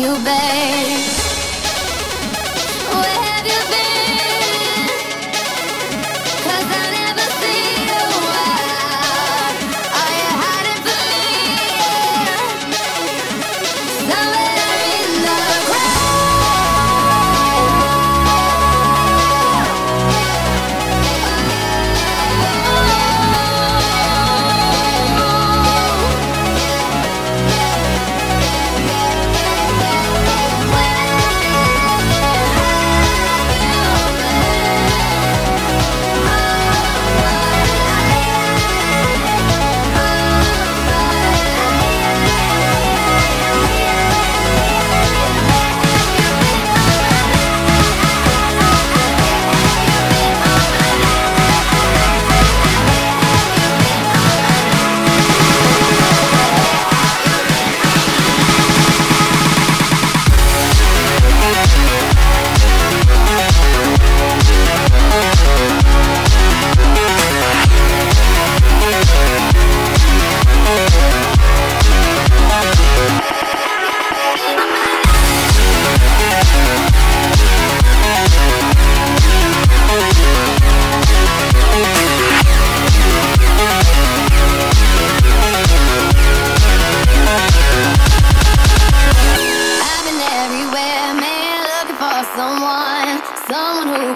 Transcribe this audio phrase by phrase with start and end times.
[0.00, 0.39] you, babe.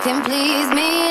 [0.05, 1.04] can please me.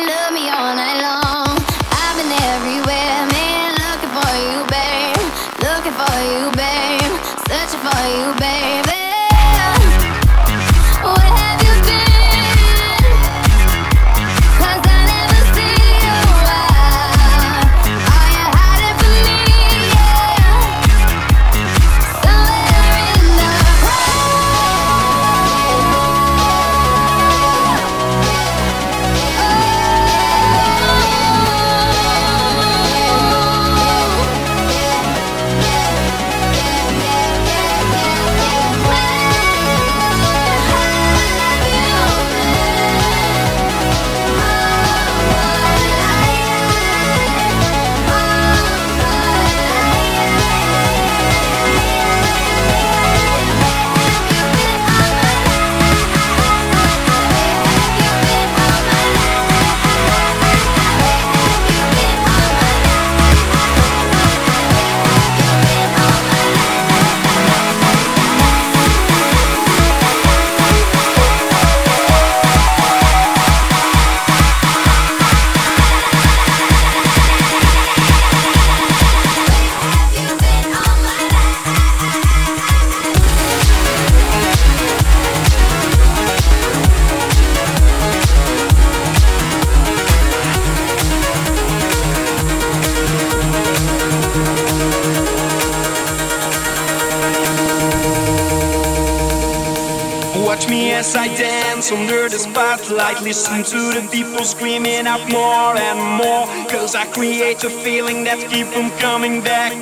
[103.21, 106.47] Listen to the people screaming out more and more.
[106.69, 109.73] Cause I create a feeling that keep them coming back.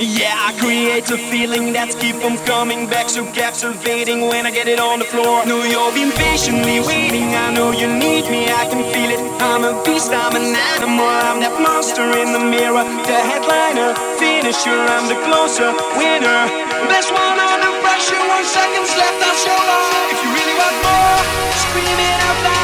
[0.00, 3.08] Yeah, I create a feeling that's keep them coming back.
[3.10, 5.44] So captivating when I get it on the floor.
[5.44, 7.36] Know you've been patiently waiting.
[7.36, 9.20] I know you need me, I can feel it.
[9.42, 11.04] I'm a beast, I'm an animal.
[11.04, 12.84] I'm that monster in the mirror.
[13.04, 15.68] The headliner, finisher, I'm the closer,
[16.00, 16.48] winner.
[16.88, 19.92] Best one under pressure, one seconds left, I'm so long.
[20.08, 21.20] If you really want more,
[21.60, 22.09] scream it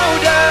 [0.07, 0.45] louder.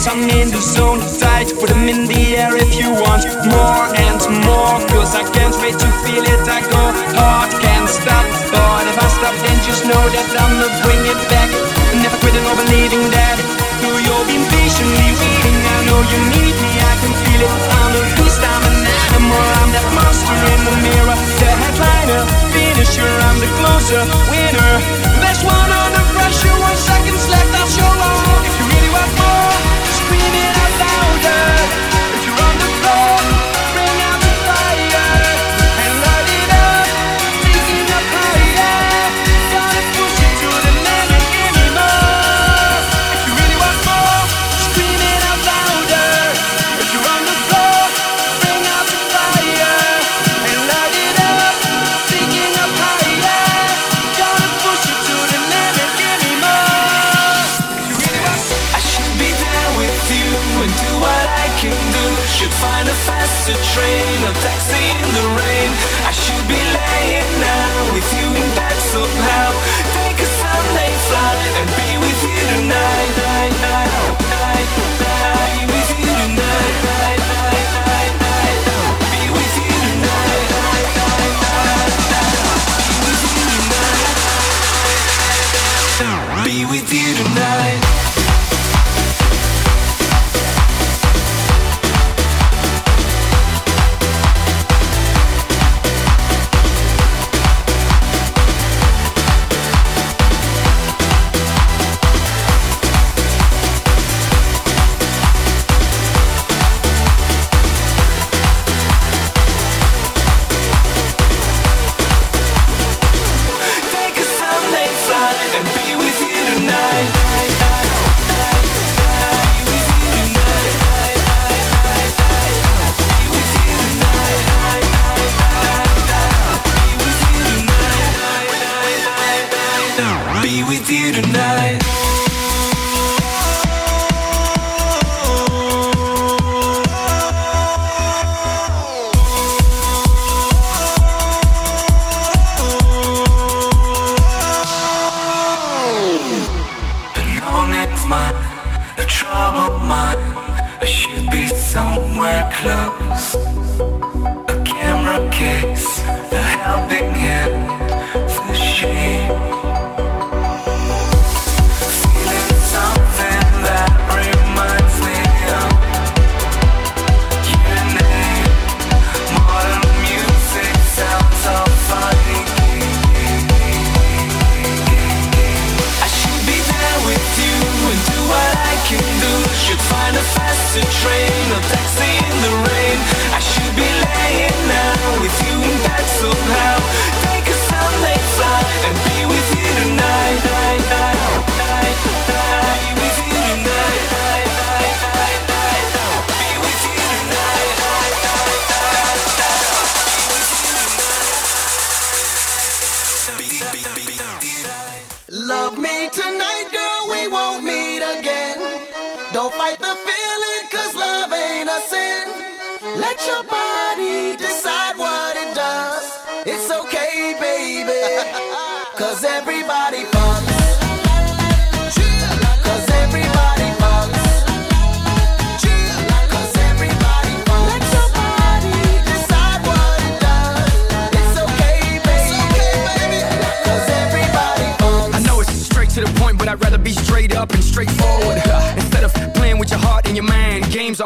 [0.00, 1.52] Hands, I'm in the zone tight.
[1.58, 4.76] Put them in the air if you want more and more.
[4.88, 6.48] Cause I can't wait to feel it.
[6.48, 6.82] I go
[7.16, 8.24] hard, can't stop.
[8.52, 11.48] But if I stop, then just know that I'ma bring it back.
[12.00, 13.36] Never quitting or believing that.
[13.80, 16.70] Though you'll be patiently waiting, I know you need me.
[16.80, 17.52] I can feel it.
[17.80, 19.44] I'm a beast, I'm an animal.
[19.60, 21.16] I'm that monster in the mirror.
[21.40, 24.72] The headliner, finisher, I'm the closer, winner.
[25.20, 27.59] There's one under pressure, one seconds left.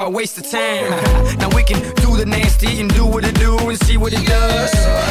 [0.04, 0.90] A waste of time.
[1.38, 4.26] now we can do the nasty and do what it do and see what it
[4.26, 4.70] does.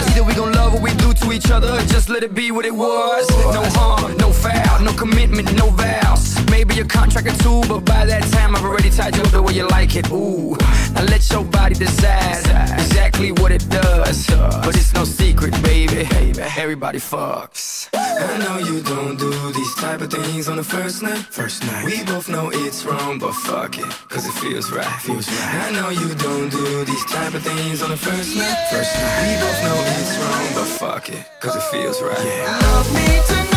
[0.10, 2.64] Either we gon' love what we do to each other, just let it be what
[2.64, 3.28] it was.
[3.58, 6.38] No harm, no foul, no commitment, no vows.
[6.52, 9.42] Maybe a contract or two, but by that time I've already tied you up the
[9.42, 10.12] way you like it.
[10.12, 10.56] Ooh,
[10.94, 14.28] now let your body decide exactly what it does.
[14.28, 16.08] But it's no secret, baby.
[16.56, 17.90] Everybody fucks.
[18.20, 21.26] I know you don't do these type of things on the first night.
[21.30, 21.86] First night.
[21.86, 24.86] We both know it's wrong, but fuck it, cause it feels right.
[25.02, 25.56] Feels right.
[25.68, 28.58] I know you don't do these type of things on the first night.
[28.72, 29.22] First night.
[29.26, 32.18] We both know it's wrong, but fuck it, cause it feels right.
[32.62, 33.53] Love me tonight,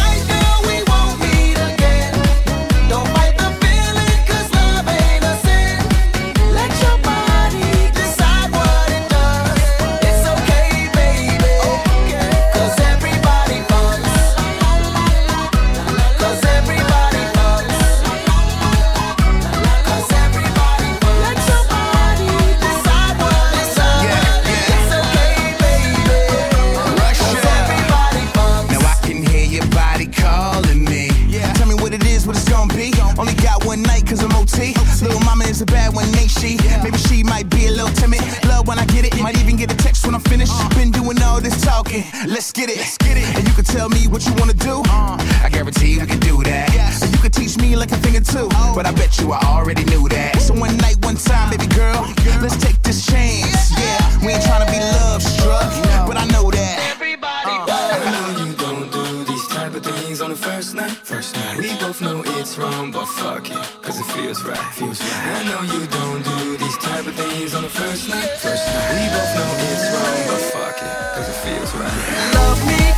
[59.76, 60.90] these type of things on the first night.
[60.90, 64.58] First night, we both know it's wrong, but fuck it, cause it feels right.
[64.74, 65.10] Feels right.
[65.12, 68.30] I know you don't do these type of things on the first night.
[68.38, 72.34] First night, we both know it's wrong, but fuck it, cause it feels right.
[72.34, 72.95] Love me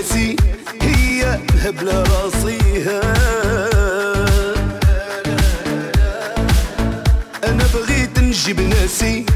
[0.00, 0.36] ناسي
[0.82, 3.00] هي هبلة راسيها.
[7.44, 9.26] أنا بغيت نجيب ناسي.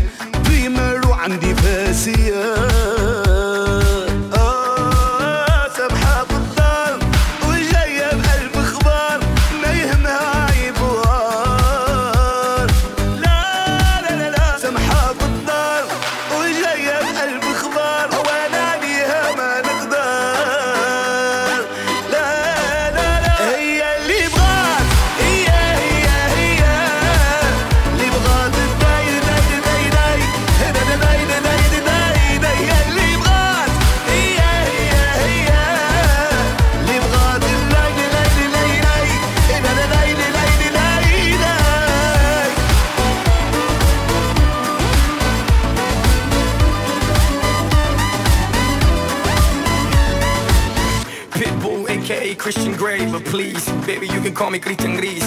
[52.34, 55.22] Christian Grey, but please, baby, you can call me Christian Gris.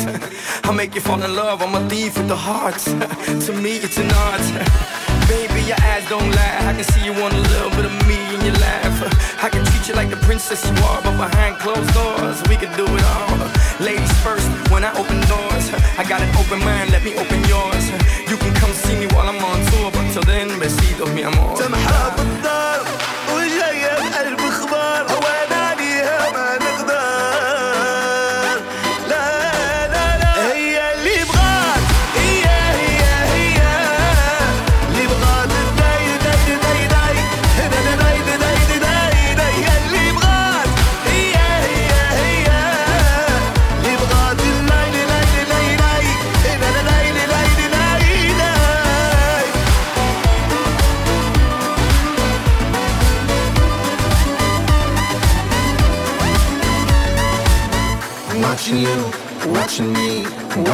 [0.63, 2.85] I'll make you fall in love, I'm a thief with the hearts.
[3.45, 4.41] to me, it's an art.
[5.27, 6.57] Baby, your eyes don't lie.
[6.69, 9.43] I can see you want a little bit of me in your laugh.
[9.43, 12.71] I can treat you like the princess you are, but behind closed doors, we can
[12.77, 13.37] do it all.
[13.83, 15.65] Ladies first, when I open doors,
[15.99, 17.85] I got an open mind, let me open yours.
[18.29, 21.55] You can come see me while I'm on tour, but till then, besitos, mi amor.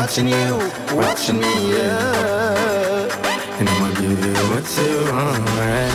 [0.04, 0.58] Watching you,
[0.98, 3.08] watching me, yeah.
[3.58, 5.94] And I'ma give you what you want, right?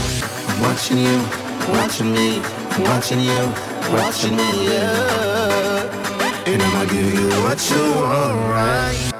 [0.62, 1.18] Watching you,
[1.68, 2.40] watching me,
[2.88, 3.52] watching you,
[3.92, 6.46] watching me, yeah.
[6.46, 9.17] And I'ma give you what you want, right?